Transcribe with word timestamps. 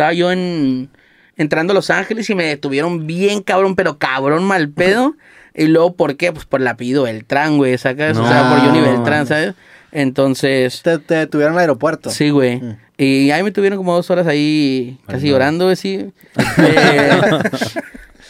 estaba 0.00 0.12
yo 0.14 0.32
en 0.32 0.88
entrando 1.36 1.72
a 1.72 1.74
Los 1.74 1.90
Ángeles 1.90 2.28
y 2.30 2.34
me 2.34 2.44
detuvieron 2.44 3.06
bien 3.06 3.42
cabrón, 3.42 3.76
pero 3.76 3.98
cabrón 3.98 4.44
mal 4.44 4.70
pedo. 4.70 5.14
Y 5.54 5.66
luego, 5.66 5.94
¿por 5.94 6.16
qué? 6.16 6.32
Pues 6.32 6.46
por 6.46 6.60
el 6.62 6.68
apellido 6.68 7.02
Beltrán, 7.02 7.58
güey, 7.58 7.76
¿sacas? 7.76 8.16
O 8.16 8.26
sea, 8.26 8.48
por 8.50 8.60
Johnny 8.60 8.80
Beltrán, 8.80 9.26
¿sabes? 9.26 9.54
Entonces... 9.92 10.80
Te, 10.82 10.98
te 10.98 11.14
detuvieron 11.14 11.54
al 11.54 11.60
aeropuerto. 11.60 12.08
Sí, 12.10 12.30
güey. 12.30 12.60
Mm. 12.60 12.76
Y 12.98 13.30
ahí 13.30 13.42
me 13.42 13.50
tuvieron 13.50 13.76
como 13.76 13.94
dos 13.94 14.08
horas 14.10 14.26
ahí 14.26 14.98
casi 15.06 15.26
no. 15.26 15.32
llorando, 15.32 15.64
güey, 15.64 15.76
sí. 15.76 16.12
Eh, 16.58 17.20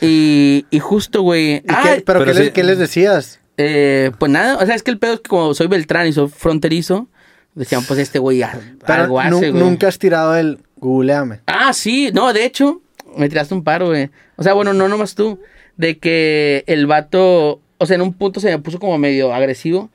y, 0.00 0.66
y 0.70 0.78
justo, 0.78 1.22
güey... 1.22 1.56
¿Y 1.56 1.62
ah, 1.68 1.80
qué- 1.82 2.02
¿Pero, 2.06 2.20
pero 2.20 2.24
qué, 2.24 2.34
sí- 2.34 2.38
les, 2.44 2.50
qué 2.52 2.64
les 2.64 2.78
decías? 2.78 3.40
eh, 3.56 4.12
pues 4.18 4.30
nada, 4.30 4.56
o 4.58 4.64
sea, 4.64 4.74
es 4.74 4.82
que 4.82 4.90
el 4.92 4.98
pedo 4.98 5.14
es 5.14 5.20
que 5.20 5.28
como 5.28 5.52
soy 5.54 5.66
Beltrán 5.66 6.06
y 6.06 6.12
soy 6.12 6.28
fronterizo, 6.28 7.08
decían, 7.54 7.82
pues 7.84 7.98
este 7.98 8.20
güey 8.20 8.42
algo 8.42 9.20
hace, 9.20 9.50
güey. 9.50 9.52
nunca 9.52 9.88
has 9.88 9.98
tirado 9.98 10.36
el 10.36 10.60
googleame. 10.80 11.40
Ah, 11.46 11.72
sí, 11.72 12.10
no, 12.12 12.32
de 12.32 12.44
hecho, 12.44 12.80
me 13.16 13.28
tiraste 13.28 13.54
un 13.54 13.64
paro, 13.64 13.88
güey. 13.88 14.10
O 14.36 14.42
sea, 14.42 14.54
bueno, 14.54 14.72
no 14.72 14.88
nomás 14.88 15.14
tú, 15.14 15.40
de 15.76 15.98
que 15.98 16.64
el 16.66 16.86
vato, 16.86 17.60
o 17.78 17.86
sea, 17.86 17.96
en 17.96 18.02
un 18.02 18.12
punto 18.12 18.40
se 18.40 18.50
me 18.50 18.58
puso 18.58 18.78
como 18.78 18.98
medio 18.98 19.32
agresivo 19.32 19.90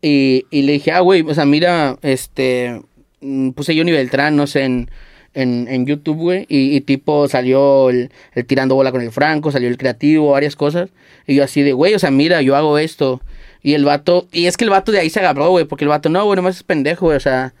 y, 0.00 0.46
y 0.50 0.62
le 0.62 0.72
dije, 0.74 0.92
ah, 0.92 1.00
güey, 1.00 1.22
o 1.22 1.34
sea, 1.34 1.44
mira, 1.44 1.98
este, 2.02 2.82
mm, 3.20 3.50
puse 3.50 3.76
Johnny 3.76 3.92
Beltrán, 3.92 4.36
no 4.36 4.46
sé, 4.46 4.64
en, 4.64 4.90
en, 5.34 5.66
en 5.68 5.86
YouTube, 5.86 6.16
güey, 6.16 6.46
y, 6.48 6.76
y 6.76 6.80
tipo 6.80 7.28
salió 7.28 7.90
el, 7.90 8.10
el 8.34 8.46
tirando 8.46 8.74
bola 8.74 8.92
con 8.92 9.00
el 9.00 9.10
Franco, 9.10 9.50
salió 9.50 9.68
el 9.68 9.76
creativo, 9.76 10.32
varias 10.32 10.56
cosas, 10.56 10.90
y 11.26 11.34
yo 11.34 11.44
así 11.44 11.62
de, 11.62 11.72
güey, 11.72 11.94
o 11.94 11.98
sea, 11.98 12.10
mira, 12.10 12.42
yo 12.42 12.54
hago 12.56 12.78
esto, 12.78 13.20
y 13.62 13.74
el 13.74 13.84
vato, 13.84 14.28
y 14.30 14.46
es 14.46 14.56
que 14.56 14.64
el 14.64 14.70
vato 14.70 14.92
de 14.92 15.00
ahí 15.00 15.10
se 15.10 15.20
agarró, 15.20 15.50
güey, 15.50 15.64
porque 15.64 15.84
el 15.84 15.88
vato, 15.88 16.08
no, 16.08 16.24
güey, 16.24 16.36
nomás 16.36 16.56
es 16.56 16.62
pendejo, 16.62 17.06
güey, 17.06 17.16
o 17.16 17.20
sea, 17.20 17.54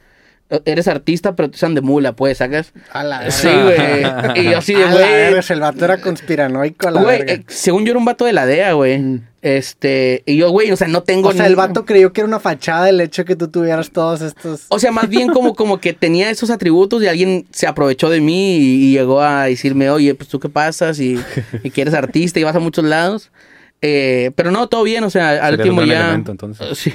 eres 0.64 0.86
artista, 0.88 1.34
pero 1.34 1.50
te 1.50 1.56
usan 1.56 1.74
de 1.74 1.80
mula, 1.80 2.12
pues, 2.14 2.38
¿sacas? 2.38 2.72
A 2.92 3.02
la 3.04 3.30
Sí, 3.30 3.46
verga. 3.48 4.32
güey. 4.32 4.46
Y 4.46 4.50
yo 4.50 4.58
así 4.58 4.74
de, 4.74 4.84
güey. 4.90 5.42
El 5.48 5.60
vato 5.60 5.84
era 5.84 5.98
conspiranoico 6.00 6.88
a 6.88 6.90
la 6.90 7.02
Güey, 7.02 7.20
eh, 7.26 7.44
según 7.48 7.84
yo 7.84 7.90
era 7.92 7.98
un 7.98 8.04
vato 8.04 8.24
de 8.24 8.32
la 8.32 8.46
DEA, 8.46 8.72
güey. 8.74 8.98
Mm. 8.98 9.20
Este, 9.42 10.22
y 10.24 10.36
yo, 10.38 10.50
güey, 10.50 10.70
o 10.72 10.76
sea, 10.76 10.88
no 10.88 11.02
tengo 11.02 11.28
O 11.28 11.32
sea, 11.32 11.42
ni- 11.42 11.48
el 11.50 11.56
vato 11.56 11.84
creyó 11.84 12.12
que 12.14 12.22
era 12.22 12.28
una 12.28 12.40
fachada 12.40 12.88
el 12.88 12.98
hecho 13.00 13.22
de 13.22 13.26
que 13.26 13.36
tú 13.36 13.48
tuvieras 13.48 13.90
todos 13.90 14.22
estos... 14.22 14.62
O 14.68 14.78
sea, 14.78 14.90
más 14.90 15.08
bien 15.08 15.28
como, 15.28 15.54
como 15.54 15.80
que 15.80 15.92
tenía 15.92 16.30
esos 16.30 16.48
atributos 16.50 17.02
y 17.02 17.08
alguien 17.08 17.46
se 17.50 17.66
aprovechó 17.66 18.08
de 18.08 18.20
mí 18.22 18.56
y, 18.56 18.84
y 18.86 18.92
llegó 18.92 19.20
a 19.20 19.44
decirme, 19.44 19.90
oye, 19.90 20.14
pues 20.14 20.30
tú 20.30 20.40
qué 20.40 20.48
pasas 20.48 20.98
y, 20.98 21.18
y 21.62 21.70
que 21.70 21.82
eres 21.82 21.92
artista 21.92 22.40
y 22.40 22.42
vas 22.44 22.56
a 22.56 22.60
muchos 22.60 22.84
lados. 22.86 23.30
Eh, 23.86 24.30
pero 24.34 24.50
no, 24.50 24.66
todo 24.68 24.82
bien, 24.82 25.04
o 25.04 25.10
sea, 25.10 25.44
al 25.46 25.58
último 25.58 25.82
ya. 25.82 26.06
elemento. 26.14 26.34
Sí. 26.74 26.90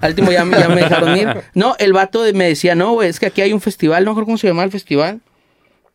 Al 0.00 0.10
último 0.10 0.32
ya, 0.32 0.44
ya 0.50 0.68
me 0.68 0.80
dejaron 0.82 1.16
ir. 1.16 1.28
No, 1.54 1.76
el 1.78 1.92
vato 1.92 2.24
de- 2.24 2.32
me 2.32 2.48
decía, 2.48 2.74
no, 2.74 2.92
güey, 2.94 3.08
es 3.08 3.20
que 3.20 3.26
aquí 3.26 3.40
hay 3.40 3.52
un 3.52 3.60
festival, 3.60 4.04
no 4.04 4.10
me 4.10 4.12
acuerdo 4.14 4.26
cómo 4.26 4.38
se 4.38 4.48
llama 4.48 4.64
el 4.64 4.70
festival. 4.72 5.20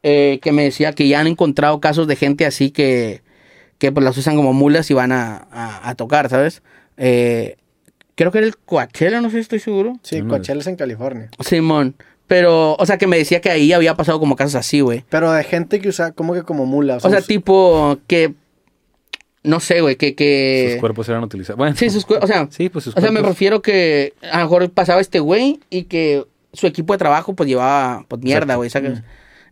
eh, 0.01 0.39
que 0.41 0.53
me 0.53 0.63
decía 0.63 0.93
que 0.93 1.09
ya 1.09 1.19
han 1.19 1.27
encontrado 1.27 1.81
casos 1.81 2.07
de 2.07 2.15
gente 2.15 2.45
así 2.45 2.71
que, 2.71 3.21
que 3.79 3.91
pues 3.91 4.01
las 4.05 4.15
usan 4.17 4.37
como 4.37 4.53
mulas 4.53 4.89
y 4.89 4.93
van 4.93 5.11
a, 5.11 5.45
a- 5.51 5.89
a 5.89 5.95
tocar, 5.95 6.29
¿sabes? 6.29 6.61
Eh, 6.95 7.57
creo 8.15 8.31
que 8.31 8.37
era 8.37 8.47
el 8.47 8.55
Coachella, 8.55 9.19
no 9.19 9.29
sé 9.29 9.35
si 9.37 9.41
estoy 9.41 9.59
seguro. 9.59 9.99
Sí, 10.03 10.21
Coachella 10.21 10.61
es 10.61 10.67
en 10.67 10.77
California. 10.77 11.29
Simón. 11.45 11.95
Pero, 12.27 12.75
o 12.75 12.85
sea, 12.85 12.97
que 12.97 13.07
me 13.07 13.17
decía 13.17 13.41
que 13.41 13.49
ahí 13.49 13.73
había 13.73 13.95
pasado 13.95 14.19
como 14.21 14.35
casos 14.37 14.55
así, 14.55 14.79
güey. 14.79 15.03
Pero 15.09 15.31
de 15.33 15.43
gente 15.43 15.81
que 15.81 15.89
usa 15.89 16.11
como 16.13 16.33
que 16.33 16.43
como 16.43 16.65
mula. 16.65 16.95
O 16.97 16.99
sea, 17.09 17.19
us- 17.19 17.27
tipo 17.27 17.97
que. 18.07 18.35
No 19.43 19.59
sé, 19.59 19.81
güey, 19.81 19.95
que. 19.95 20.15
que... 20.15 20.69
Sus 20.73 20.79
cuerpos 20.81 21.07
eran 21.09 21.23
utilizados. 21.23 21.57
Bueno, 21.57 21.75
Sí, 21.75 21.89
sus 21.89 22.05
cuerpos. 22.05 22.29
O 22.29 22.33
sea, 22.33 22.47
Sí, 22.51 22.69
pues 22.69 22.83
sus 22.85 22.95
o 22.97 22.99
sea, 22.99 23.09
me 23.09 23.15
cuerpos. 23.19 23.29
refiero 23.35 23.61
que 23.61 24.13
a 24.31 24.37
lo 24.39 24.43
mejor 24.45 24.69
pasaba 24.71 24.99
este 25.01 25.19
güey 25.19 25.59
y 25.69 25.83
que 25.83 26.25
su 26.51 26.67
equipo 26.67 26.93
de 26.93 26.97
trabajo 26.99 27.33
pues 27.33 27.47
llevaba 27.47 28.05
pues 28.07 28.21
mierda, 28.21 28.55
güey, 28.55 28.69
¿sabes? 28.69 29.01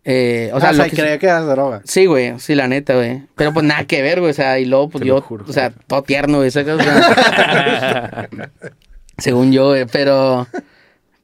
Eh, 0.03 0.49
o 0.53 0.57
Ah, 0.57 0.61
sea, 0.61 0.69
o 0.69 0.73
lo 0.73 0.77
sea, 0.83 0.89
que- 0.89 0.95
creía 0.97 1.19
que 1.19 1.25
eras 1.25 1.45
droga. 1.47 1.81
Sí, 1.85 2.05
güey, 2.05 2.39
sí, 2.39 2.55
la 2.55 2.67
neta, 2.67 2.95
güey. 2.95 3.23
Pero 3.35 3.53
pues 3.53 3.66
nada 3.66 3.85
que 3.85 4.02
ver, 4.02 4.19
güey, 4.19 4.31
o 4.31 4.33
sea, 4.33 4.57
y 4.59 4.66
luego 4.66 4.89
pues 4.89 5.02
Te 5.02 5.07
yo, 5.07 5.16
lo 5.16 5.21
juro. 5.21 5.45
o 5.47 5.53
sea, 5.53 5.71
todo 5.88 6.01
tierno, 6.03 6.38
güey. 6.38 6.47
O 6.47 6.51
sea, 6.51 6.63
según 9.17 9.51
yo, 9.51 9.67
güey, 9.69 9.85
pero... 9.85 10.47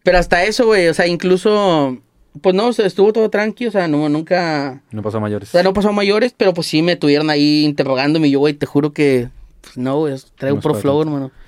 Pero 0.03 0.17
hasta 0.17 0.43
eso, 0.43 0.65
güey, 0.65 0.88
o 0.89 0.93
sea, 0.93 1.07
incluso... 1.07 1.97
Pues 2.41 2.55
no, 2.55 2.67
o 2.67 2.73
sea, 2.73 2.85
estuvo 2.85 3.13
todo 3.13 3.29
tranqui, 3.29 3.67
o 3.67 3.71
sea, 3.71 3.88
no, 3.88 4.09
nunca... 4.09 4.81
No 4.91 5.01
pasó 5.03 5.17
a 5.17 5.21
mayores. 5.21 5.49
O 5.49 5.51
sea, 5.51 5.63
no 5.63 5.73
pasó 5.73 5.89
a 5.89 5.91
mayores, 5.91 6.33
pero 6.35 6.53
pues 6.53 6.67
sí 6.67 6.81
me 6.81 6.95
tuvieron 6.95 7.29
ahí 7.29 7.63
interrogándome 7.63 8.27
y 8.27 8.31
yo, 8.31 8.39
güey, 8.39 8.53
te 8.53 8.66
juro 8.66 8.91
que... 8.91 9.29
Pues 9.61 9.77
no, 9.77 9.99
güey, 9.99 10.16
traigo 10.38 10.55
No 10.57 10.61
pro 10.61 10.73
flow, 10.75 11.01
hermano. 11.01 11.31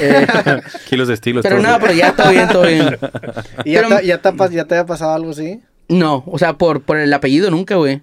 Eh, 0.00 0.26
Kilos 0.88 1.08
de 1.08 1.14
estilos. 1.14 1.42
pero 1.42 1.56
todo. 1.60 1.66
no, 1.72 1.78
pero 1.80 1.92
ya 1.92 2.14
todo 2.14 2.30
bien, 2.30 2.48
todo 2.48 2.62
bien. 2.62 2.98
¿Y 3.64 3.72
ya, 3.72 3.82
Pero- 3.82 3.96
te, 3.98 4.06
ya, 4.06 4.18
te, 4.22 4.28
ha 4.28 4.32
pas- 4.32 4.50
ya 4.50 4.64
te 4.64 4.74
había 4.76 4.86
pasado 4.86 5.12
algo 5.14 5.30
así? 5.32 5.60
No, 5.88 6.22
o 6.26 6.38
sea, 6.38 6.52
por, 6.52 6.82
por 6.82 6.98
el 6.98 7.12
apellido 7.12 7.50
nunca, 7.50 7.74
güey. 7.74 8.00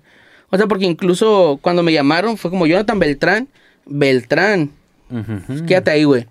O 0.50 0.58
sea, 0.58 0.68
porque 0.68 0.84
incluso 0.86 1.58
cuando 1.62 1.82
me 1.82 1.94
llamaron 1.94 2.36
fue 2.38 2.52
como 2.52 2.68
Jonathan 2.68 3.00
Beltrán. 3.00 3.48
Beltrán, 3.86 4.72
ujú. 5.10 5.66
quédate 5.66 5.92
ahí, 5.92 6.04
güey. 6.04 6.28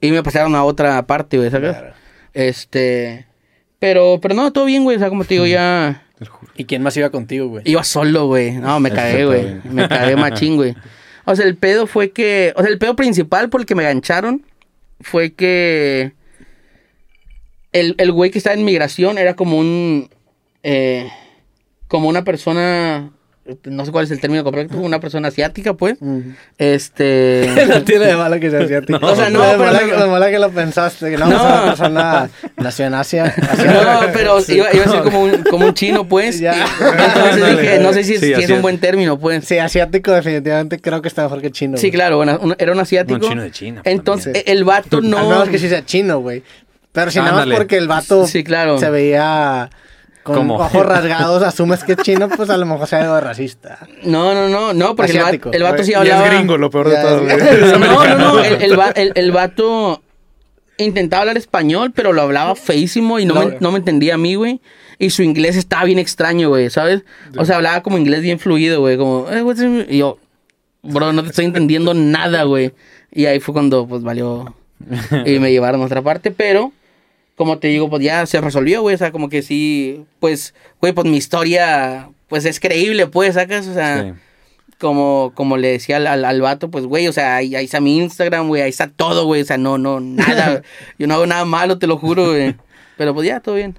Y 0.00 0.12
me 0.12 0.22
pasaron 0.22 0.54
a 0.54 0.62
otra 0.64 1.02
parte, 1.04 1.36
güey, 1.36 1.50
¿sabes? 1.50 1.76
Claro. 1.76 1.94
Este... 2.32 3.26
Pero, 3.82 4.20
pero 4.22 4.32
no, 4.36 4.52
todo 4.52 4.66
bien, 4.66 4.84
güey. 4.84 4.96
O 4.96 5.00
sea, 5.00 5.08
como 5.08 5.24
te 5.24 5.34
digo, 5.34 5.44
ya... 5.44 6.04
¿Y 6.56 6.66
quién 6.66 6.84
más 6.84 6.96
iba 6.96 7.10
contigo, 7.10 7.48
güey? 7.48 7.64
Iba 7.66 7.82
solo, 7.82 8.26
güey. 8.28 8.52
No, 8.52 8.78
me 8.78 8.92
cagué, 8.92 9.24
güey. 9.26 9.56
Me 9.64 9.88
cagué 9.88 10.14
machín, 10.14 10.54
güey. 10.54 10.76
O 11.24 11.34
sea, 11.34 11.44
el 11.46 11.56
pedo 11.56 11.88
fue 11.88 12.12
que... 12.12 12.52
O 12.54 12.62
sea, 12.62 12.70
el 12.70 12.78
pedo 12.78 12.94
principal 12.94 13.48
por 13.48 13.60
el 13.60 13.66
que 13.66 13.74
me 13.74 13.82
gancharon 13.82 14.46
fue 15.00 15.32
que... 15.32 16.12
El, 17.72 17.96
el 17.98 18.12
güey 18.12 18.30
que 18.30 18.38
estaba 18.38 18.54
en 18.54 18.64
migración 18.64 19.18
era 19.18 19.34
como 19.34 19.58
un... 19.58 20.08
eh, 20.62 21.08
como 21.88 22.08
una 22.08 22.22
persona... 22.22 23.10
No 23.64 23.84
sé 23.84 23.90
cuál 23.90 24.04
es 24.04 24.10
el 24.12 24.20
término 24.20 24.44
correcto. 24.44 24.78
Una 24.78 25.00
persona 25.00 25.26
asiática, 25.26 25.74
pues. 25.74 25.98
Este... 26.58 27.48
no 27.68 27.82
tiene 27.82 28.06
de 28.06 28.14
malo 28.16 28.38
que 28.38 28.48
sea 28.48 28.60
asiático. 28.64 29.04
O 29.04 29.16
sea, 29.16 29.28
no, 29.30 29.42
de 29.42 29.58
pero 29.58 29.64
mala, 29.64 30.06
mala 30.06 30.30
que 30.30 30.38
lo 30.38 30.50
pensaste. 30.52 31.10
Que 31.10 31.16
no, 31.18 31.26
No. 31.26 31.42
una 31.42 31.64
persona 31.64 32.30
nació 32.62 32.86
en 32.86 32.94
Asia. 32.94 33.34
No, 33.66 34.00
pero 34.12 34.38
iba, 34.48 34.72
iba 34.72 34.84
a 34.84 34.88
ser 34.88 35.02
como 35.02 35.22
un, 35.22 35.42
como 35.44 35.66
un 35.66 35.74
chino, 35.74 36.06
pues. 36.08 36.40
Ya. 36.40 36.54
Entonces 36.80 37.58
dije, 37.58 37.78
no 37.80 37.92
sé 37.92 38.04
si, 38.04 38.14
es- 38.14 38.20
Sí, 38.20 38.32
es 38.32 38.48
un 38.50 38.56
es. 38.56 38.62
buen 38.62 38.78
término, 38.78 39.18
pues. 39.18 39.44
Sí, 39.44 39.58
asiático 39.58 40.12
definitivamente 40.12 40.78
creo 40.80 41.02
que 41.02 41.08
está 41.08 41.22
mejor 41.24 41.40
que 41.40 41.50
chino. 41.50 41.76
Sí, 41.76 41.88
güey. 41.88 41.92
claro, 41.92 42.16
bueno, 42.16 42.38
un- 42.40 42.54
era 42.58 42.72
un 42.72 42.80
asiático. 42.80 43.24
Un 43.24 43.30
chino 43.32 43.42
de 43.42 43.50
China, 43.50 43.80
pues, 43.84 43.92
Entonces, 43.94 44.32
también. 44.32 44.44
e- 44.46 44.52
el 44.52 44.64
vato 44.64 44.96
Al 44.98 45.10
no. 45.10 45.28
menos 45.28 45.48
que 45.48 45.58
sí 45.58 45.68
sea 45.68 45.84
chino, 45.84 46.18
güey. 46.20 46.42
Pero 46.92 47.10
si 47.10 47.18
nada 47.20 47.44
más 47.46 47.56
porque 47.56 47.76
el 47.78 47.88
vato 47.88 48.26
Sí, 48.26 48.44
claro. 48.44 48.78
se 48.78 48.90
veía 48.90 49.70
con 50.22 50.36
¿Cómo? 50.36 50.54
ojos 50.56 50.86
rasgados, 50.86 51.42
asumes 51.42 51.82
que 51.84 51.92
es 51.92 51.98
chino, 51.98 52.28
pues 52.28 52.48
a 52.50 52.56
lo 52.56 52.64
mejor 52.66 52.86
sea 52.86 53.00
algo 53.00 53.18
racista. 53.20 53.78
No, 54.04 54.34
no, 54.34 54.48
no, 54.48 54.72
no, 54.72 54.94
porque 54.94 55.12
el 55.12 55.18
vato, 55.22 55.50
el 55.52 55.84
sí 55.84 55.90
Y 55.90 55.94
es 55.94 55.98
hablaba. 55.98 56.42
lo 56.58 56.70
peor 56.70 56.90
Ya, 56.92 57.02
es- 57.02 57.62
No, 57.78 57.78
no, 57.78 58.18
no, 58.18 58.44
el, 58.44 58.62
el, 58.62 58.78
va- 58.78 58.90
el- 58.94 59.12
el 59.16 59.32
vato 59.32 60.02
intentaba 60.78 61.22
hablar 61.22 61.36
español, 61.38 61.92
pero 61.94 62.12
lo 62.12 62.22
hablaba 62.22 62.54
feísimo 62.54 63.18
y 63.18 63.24
no, 63.24 63.34
No. 63.34 63.46
me, 63.48 63.56
no 63.60 63.72
me 63.72 63.78
entendía 63.78 64.14
a 64.14 64.18
mí, 64.18 64.34
güey. 64.34 64.60
Y 64.98 65.10
su 65.10 65.22
inglés 65.22 65.56
estaba 65.56 65.84
bien 65.84 65.98
extraño, 65.98 66.48
güey, 66.48 66.70
¿sabes? 66.70 67.02
O 67.36 67.44
sea, 67.44 67.56
hablaba 67.56 67.82
como 67.82 67.98
inglés 67.98 68.22
bien 68.22 68.38
fluido, 68.38 68.80
güey, 68.80 68.96
como... 68.96 69.26
"Eh, 69.30 69.42
what's 69.42 69.60
it-" 69.60 69.86
Y 69.90 69.98
yo, 69.98 70.18
bro, 70.82 71.12
no 71.12 71.22
te 71.22 71.30
estoy 71.30 71.44
entendiendo 71.46 71.92
nada, 71.94 72.44
güey. 72.44 72.72
Y 73.10 73.26
ahí 73.26 73.40
fue 73.40 73.52
cuando, 73.52 73.86
pues, 73.86 74.02
valió... 74.02 74.54
Y 75.26 75.38
me 75.38 75.50
llevaron 75.52 75.82
a 75.82 75.86
otra 75.86 76.02
parte, 76.02 76.30
pero... 76.30 76.72
Como 77.34 77.58
te 77.58 77.68
digo, 77.68 77.88
pues 77.88 78.02
ya 78.04 78.26
se 78.26 78.40
resolvió, 78.42 78.82
güey. 78.82 78.94
O 78.94 78.98
sea, 78.98 79.10
como 79.10 79.28
que 79.30 79.42
sí, 79.42 80.04
pues, 80.20 80.54
güey, 80.80 80.92
pues 80.92 81.06
mi 81.08 81.16
historia, 81.16 82.10
pues 82.28 82.44
es 82.44 82.60
creíble, 82.60 83.06
pues, 83.06 83.34
¿sacas? 83.34 83.66
O 83.66 83.74
sea, 83.74 84.02
Sí. 84.02 84.12
Como, 84.82 85.30
como 85.36 85.56
le 85.58 85.68
decía 85.68 85.98
al, 85.98 86.08
al, 86.08 86.24
al 86.24 86.40
vato, 86.40 86.68
pues, 86.68 86.86
güey, 86.86 87.06
o 87.06 87.12
sea, 87.12 87.36
ahí, 87.36 87.54
ahí 87.54 87.66
está 87.66 87.80
mi 87.80 87.98
Instagram, 87.98 88.48
güey, 88.48 88.62
ahí 88.62 88.68
está 88.68 88.88
todo, 88.88 89.26
güey, 89.26 89.42
o 89.42 89.44
sea, 89.44 89.56
no, 89.56 89.78
no, 89.78 90.00
nada, 90.00 90.62
yo 90.98 91.06
no 91.06 91.14
hago 91.14 91.26
nada 91.26 91.44
malo, 91.44 91.78
te 91.78 91.86
lo 91.86 91.98
juro, 91.98 92.30
güey. 92.30 92.56
Pero 92.96 93.14
pues 93.14 93.28
ya, 93.28 93.38
todo 93.38 93.54
bien. 93.54 93.78